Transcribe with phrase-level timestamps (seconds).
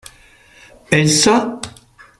[0.89, 1.29] Elle s'.